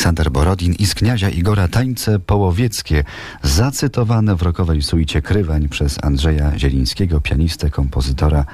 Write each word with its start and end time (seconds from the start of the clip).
Aleksander 0.00 0.30
Borodin 0.30 0.72
i 0.72 0.86
z 0.86 0.94
kniazia 0.94 1.28
Igora 1.28 1.68
tańce 1.68 2.18
połowieckie, 2.18 3.04
zacytowane 3.42 4.36
w 4.36 4.42
rokowej 4.42 4.82
suicie 4.82 5.22
Krywań 5.22 5.68
przez 5.68 6.04
Andrzeja 6.04 6.58
Zielińskiego, 6.58 7.20
pianistę, 7.20 7.70
kompozytora, 7.70 8.44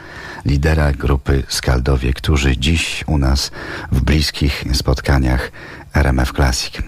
lidera 0.44 0.92
grupy 0.92 1.42
Skaldowie, 1.48 2.12
którzy 2.12 2.56
dziś 2.56 3.04
u 3.06 3.18
nas 3.18 3.50
w 3.92 4.00
bliskich 4.00 4.64
spotkaniach 4.72 5.52
RMF 5.94 6.32
Classic. 6.32 6.82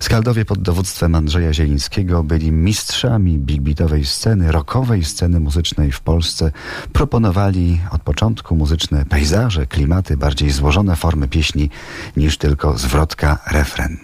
Skaldowie 0.00 0.44
pod 0.44 0.62
dowództwem 0.62 1.14
Andrzeja 1.14 1.52
Zielińskiego 1.54 2.24
byli 2.24 2.52
mistrzami 2.52 3.38
big 3.38 3.60
beatowej 3.60 4.04
sceny, 4.04 4.52
rockowej 4.52 5.04
sceny 5.04 5.40
muzycznej 5.40 5.92
w 5.92 6.00
Polsce. 6.00 6.52
Proponowali 6.92 7.80
od 7.90 8.02
początku 8.02 8.56
muzyczne 8.56 9.04
pejzaże, 9.04 9.66
klimaty, 9.66 10.16
bardziej 10.16 10.50
złożone 10.50 10.96
formy 10.96 11.28
pieśni 11.28 11.70
niż 12.16 12.38
tylko 12.38 12.78
zwrotka, 12.78 13.38
refren. 13.50 13.96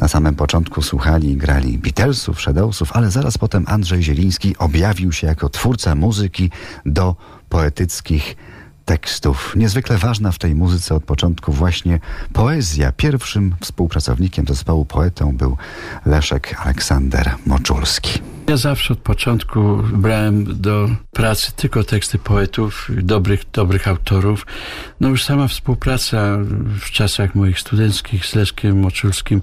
Na 0.00 0.08
samym 0.08 0.34
początku 0.34 0.82
słuchali 0.82 1.30
i 1.30 1.36
grali 1.36 1.78
Beatlesów, 1.78 2.40
Shadowsów, 2.40 2.92
ale 2.92 3.10
zaraz 3.10 3.38
potem 3.38 3.64
Andrzej 3.66 4.02
Zieliński 4.02 4.56
objawił 4.58 5.12
się 5.12 5.26
jako 5.26 5.48
twórca 5.48 5.94
muzyki 5.94 6.50
do 6.86 7.16
poetyckich 7.48 8.36
tekstów. 8.88 9.52
Niezwykle 9.56 9.98
ważna 9.98 10.32
w 10.32 10.38
tej 10.38 10.54
muzyce 10.54 10.94
od 10.94 11.04
początku 11.04 11.52
właśnie 11.52 12.00
poezja. 12.32 12.92
Pierwszym 12.92 13.54
współpracownikiem 13.60 14.46
zespołu 14.48 14.84
poetą 14.84 15.36
był 15.36 15.56
Leszek 16.06 16.56
Aleksander 16.64 17.30
Moczulski. 17.46 18.20
Ja 18.48 18.56
zawsze 18.56 18.92
od 18.92 18.98
początku 18.98 19.76
brałem 19.92 20.60
do 20.60 20.88
pracy 21.12 21.52
tylko 21.56 21.84
teksty 21.84 22.18
poetów, 22.18 22.90
dobrych, 23.02 23.50
dobrych 23.52 23.88
autorów. 23.88 24.46
No 25.00 25.08
już 25.08 25.24
sama 25.24 25.48
współpraca 25.48 26.38
w 26.80 26.90
czasach 26.90 27.34
moich 27.34 27.60
studenckich 27.60 28.26
z 28.26 28.34
Leszkiem 28.34 28.80
Moczulskim 28.80 29.42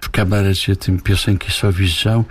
w 0.00 0.10
kabarecie 0.10 0.76
tym 0.76 1.00
piosenki 1.00 1.52
Sowizdżał, 1.52 2.24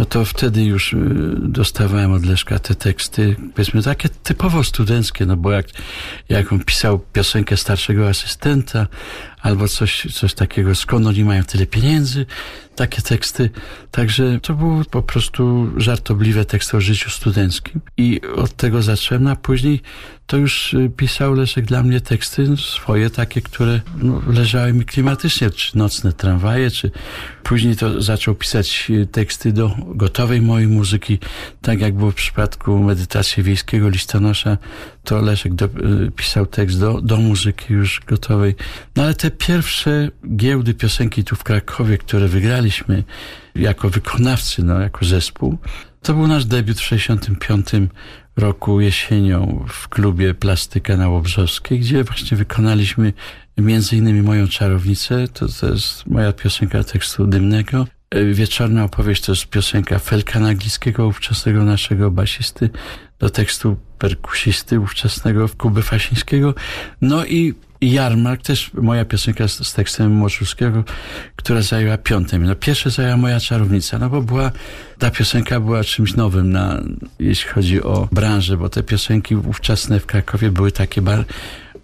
no 0.00 0.06
to 0.06 0.24
wtedy 0.24 0.64
już 0.64 0.92
y, 0.92 0.96
dostawałem 1.38 2.12
od 2.12 2.26
Leszka 2.26 2.58
te 2.58 2.74
teksty, 2.74 3.36
powiedzmy 3.54 3.82
takie 3.82 4.08
typowo 4.08 4.64
studenckie, 4.64 5.26
no 5.26 5.36
bo 5.36 5.52
jak, 5.52 5.66
jak 6.28 6.52
on 6.52 6.64
pisał 6.64 6.98
piosenkę 6.98 7.56
starszego 7.56 8.08
asystenta, 8.08 8.86
albo 9.42 9.68
coś, 9.68 10.06
coś 10.12 10.34
takiego, 10.34 10.74
skąd 10.74 11.06
oni 11.06 11.24
mają 11.24 11.44
tyle 11.44 11.66
pieniędzy, 11.66 12.26
takie 12.76 13.02
teksty. 13.02 13.50
Także 13.90 14.40
to 14.42 14.54
było 14.54 14.84
po 14.90 15.02
prostu 15.02 15.70
żartobliwe 15.76 16.44
teksty 16.44 16.76
o 16.76 16.80
życiu 16.80 17.10
studenckim 17.10 17.80
i 17.96 18.20
od 18.36 18.56
tego 18.56 18.82
zacząłem, 18.82 19.26
a 19.26 19.36
później 19.36 19.82
to 20.30 20.36
już 20.36 20.74
y, 20.74 20.90
pisał 20.96 21.34
Leszek 21.34 21.64
dla 21.64 21.82
mnie 21.82 22.00
teksty 22.00 22.56
swoje, 22.56 23.10
takie, 23.10 23.40
które 23.40 23.80
no, 23.96 24.22
leżały 24.26 24.72
mi 24.72 24.84
klimatycznie, 24.84 25.50
czy 25.50 25.78
nocne 25.78 26.12
tramwaje, 26.12 26.70
czy 26.70 26.90
później 27.42 27.76
to 27.76 28.02
zaczął 28.02 28.34
pisać 28.34 28.86
y, 28.90 29.06
teksty 29.06 29.52
do 29.52 29.76
gotowej 29.86 30.42
mojej 30.42 30.68
muzyki, 30.68 31.18
tak 31.62 31.80
jak 31.80 31.94
było 31.94 32.10
w 32.10 32.14
przypadku 32.14 32.78
medytacji 32.78 33.42
wiejskiego 33.42 33.88
listonosza, 33.88 34.58
to 35.04 35.20
Leszek 35.20 35.54
do, 35.54 35.64
y, 35.64 36.10
pisał 36.16 36.46
tekst 36.46 36.80
do, 36.80 37.00
do 37.00 37.16
muzyki 37.16 37.72
już 37.72 38.00
gotowej. 38.06 38.54
No 38.96 39.02
ale 39.02 39.14
te 39.14 39.29
pierwsze 39.30 40.10
giełdy 40.36 40.74
piosenki 40.74 41.24
tu 41.24 41.36
w 41.36 41.44
Krakowie, 41.44 41.98
które 41.98 42.28
wygraliśmy 42.28 43.04
jako 43.54 43.90
wykonawcy, 43.90 44.62
no 44.62 44.80
jako 44.80 45.04
zespół, 45.04 45.58
to 46.02 46.14
był 46.14 46.26
nasz 46.26 46.44
debiut 46.44 46.78
w 46.78 46.82
65 46.82 47.66
roku 48.36 48.80
jesienią 48.80 49.64
w 49.68 49.88
klubie 49.88 50.34
Plastyka 50.34 50.96
na 50.96 51.08
Łobrzowskiej, 51.08 51.80
gdzie 51.80 52.04
właśnie 52.04 52.36
wykonaliśmy 52.36 53.12
między 53.58 53.96
innymi 53.96 54.22
moją 54.22 54.48
czarownicę, 54.48 55.28
to, 55.28 55.46
to 55.60 55.72
jest 55.72 56.06
moja 56.06 56.32
piosenka 56.32 56.84
tekstu 56.84 57.26
dymnego. 57.26 57.86
Wieczorna 58.32 58.84
opowieść 58.84 59.22
to 59.22 59.32
jest 59.32 59.46
piosenka 59.46 59.98
Felka 59.98 60.40
Nagliskiego, 60.40 61.06
ówczesnego 61.06 61.64
naszego 61.64 62.10
basisty, 62.10 62.70
do 63.18 63.30
tekstu 63.30 63.76
perkusisty 63.98 64.80
ówczesnego 64.80 65.48
Kuby 65.58 65.82
Fasińskiego. 65.82 66.54
No 67.00 67.24
i 67.24 67.54
Jarmark, 67.80 68.42
też 68.42 68.70
moja 68.74 69.04
piosenka 69.04 69.48
z, 69.48 69.66
z 69.66 69.74
tekstem 69.74 70.12
Moczulskiego, 70.12 70.84
która 71.36 71.62
zajęła 71.62 71.98
piąte 71.98 72.38
No 72.38 72.54
pierwsze 72.54 72.90
zajęła 72.90 73.16
moja 73.16 73.40
czarownica, 73.40 73.98
no 73.98 74.10
bo 74.10 74.22
była, 74.22 74.52
ta 74.98 75.10
piosenka 75.10 75.60
była 75.60 75.84
czymś 75.84 76.14
nowym, 76.14 76.52
na, 76.52 76.82
jeśli 77.18 77.50
chodzi 77.50 77.82
o 77.82 78.08
branżę, 78.12 78.56
bo 78.56 78.68
te 78.68 78.82
piosenki 78.82 79.36
ówczesne 79.36 80.00
w 80.00 80.06
Krakowie 80.06 80.50
były 80.50 80.72
takie 80.72 81.02
bar, 81.02 81.24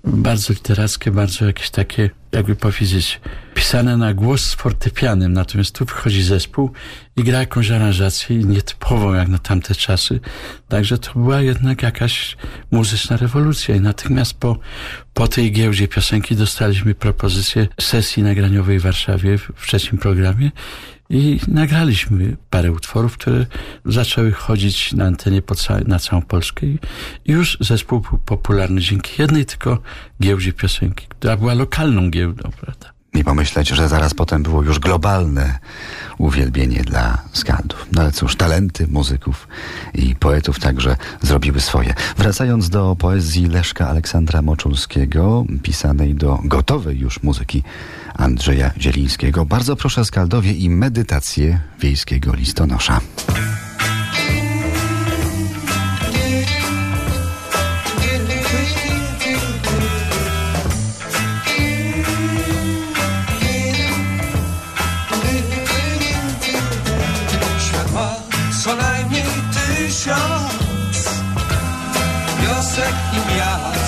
bardzo 0.06 0.52
literackie, 0.52 1.10
bardzo 1.10 1.44
jakieś 1.44 1.70
takie, 1.70 2.10
jakby 2.32 2.56
powiedzieć, 2.56 3.20
pisane 3.54 3.96
na 3.96 4.14
głos 4.14 4.40
z 4.40 4.54
fortepianem. 4.54 5.32
Natomiast 5.32 5.74
tu 5.74 5.84
wychodzi 5.84 6.22
zespół 6.22 6.70
i 7.16 7.24
gra 7.24 7.38
jakąś 7.38 7.70
aranżację 7.70 8.36
nietypową 8.36 9.14
jak 9.14 9.28
na 9.28 9.38
tamte 9.38 9.74
czasy. 9.74 10.20
Także 10.68 10.98
to 10.98 11.12
była 11.12 11.40
jednak 11.40 11.82
jakaś 11.82 12.36
muzyczna 12.70 13.16
rewolucja. 13.16 13.76
I 13.76 13.80
natychmiast 13.80 14.34
po, 14.34 14.58
po 15.14 15.28
tej 15.28 15.52
giełdzie 15.52 15.88
piosenki 15.88 16.36
dostaliśmy 16.36 16.94
propozycję 16.94 17.68
sesji 17.80 18.22
nagraniowej 18.22 18.78
w 18.78 18.82
Warszawie 18.82 19.38
w 19.38 19.66
trzecim 19.66 19.98
programie 19.98 20.50
i 21.10 21.40
nagraliśmy 21.48 22.36
parę 22.50 22.72
utworów, 22.72 23.18
które 23.18 23.46
zaczęły 23.84 24.32
chodzić 24.32 24.92
na 24.92 25.04
antenie 25.04 25.42
ca 25.56 25.78
na 25.86 25.98
całą 25.98 26.22
Polskę 26.22 26.66
i 26.66 26.78
już 27.26 27.58
zespół 27.60 28.00
był 28.00 28.18
popularny 28.18 28.80
dzięki 28.80 29.22
jednej 29.22 29.46
tylko 29.46 29.78
giełdzie 30.22 30.52
piosenki, 30.52 31.06
która 31.08 31.36
była 31.36 31.54
lokalną 31.54 32.10
giełdą, 32.10 32.50
prawda? 32.60 32.96
I 33.16 33.24
pomyśleć, 33.24 33.68
że 33.68 33.88
zaraz 33.88 34.14
potem 34.14 34.42
było 34.42 34.62
już 34.62 34.78
globalne 34.78 35.58
uwielbienie 36.18 36.84
dla 36.84 37.18
skaldów. 37.32 37.86
No 37.92 38.02
ale 38.02 38.12
cóż, 38.12 38.36
talenty 38.36 38.86
muzyków 38.86 39.48
i 39.94 40.16
poetów 40.16 40.60
także 40.60 40.96
zrobiły 41.22 41.60
swoje. 41.60 41.94
Wracając 42.16 42.70
do 42.70 42.96
poezji 42.96 43.46
Leszka 43.46 43.88
Aleksandra 43.88 44.42
Moczulskiego, 44.42 45.44
pisanej 45.62 46.14
do 46.14 46.38
gotowej 46.44 46.98
już 46.98 47.22
muzyki 47.22 47.62
Andrzeja 48.18 48.70
Zielińskiego, 48.80 49.44
bardzo 49.44 49.76
proszę 49.76 50.04
skaldowie 50.04 50.52
i 50.52 50.70
medytację 50.70 51.60
wiejskiego 51.80 52.34
listonosza. 52.34 53.00
tysiąc 69.86 71.10
wiosek 72.42 72.94
i 73.12 73.36
miast. 73.36 73.85